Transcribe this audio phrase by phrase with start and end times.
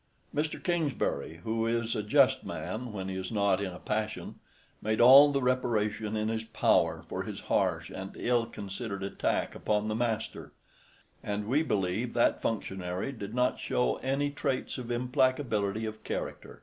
[0.33, 0.57] Mr.
[0.63, 4.39] Kingsbury, who is a just man when he is not in a passion,
[4.81, 9.89] made all the reparation in his power for his harsh and ill considered attack upon
[9.89, 10.53] the master;
[11.23, 16.59] and we believe that functionary did not show any traits of implacability of character.